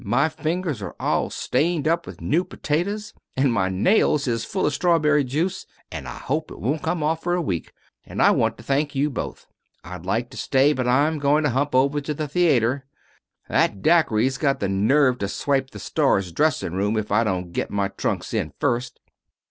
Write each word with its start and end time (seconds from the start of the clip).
My 0.03 0.29
fingers 0.29 0.81
are 0.81 0.95
all 0.99 1.29
stained 1.29 1.87
up 1.87 2.07
with 2.07 2.21
new 2.21 2.43
potatoes, 2.43 3.13
and 3.37 3.53
my 3.53 3.69
nails 3.69 4.25
is 4.27 4.43
full 4.45 4.65
of 4.65 4.73
strawberry 4.73 5.23
juice, 5.23 5.67
and 5.91 6.07
I 6.07 6.17
hope 6.17 6.49
it 6.49 6.59
won't 6.59 6.81
come 6.81 7.03
off 7.03 7.21
for 7.21 7.35
a 7.35 7.41
week. 7.41 7.71
And 8.03 8.19
I 8.19 8.31
want 8.31 8.57
to 8.57 8.63
thank 8.63 8.95
you 8.95 9.11
both. 9.11 9.45
I'd 9.83 10.03
like 10.03 10.31
to 10.31 10.37
stay, 10.37 10.73
but 10.73 10.87
I'm 10.87 11.19
going 11.19 11.43
to 11.43 11.51
hump 11.51 11.75
over 11.75 12.01
to 12.01 12.15
the 12.15 12.27
theater. 12.27 12.87
That 13.47 13.83
Dacre's 13.83 14.39
got 14.39 14.59
the 14.59 14.67
nerve 14.69 15.19
to 15.19 15.27
swipe 15.27 15.69
the 15.69 15.77
star's 15.77 16.31
dressing 16.31 16.73
room 16.73 16.97
if 16.97 17.11
I 17.11 17.23
don't 17.23 17.53
get 17.53 17.69
my 17.69 17.89
trunks 17.89 18.33
in 18.33 18.53
first." 18.59 18.99